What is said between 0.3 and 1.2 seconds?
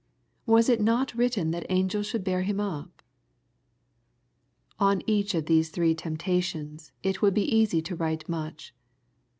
Was it not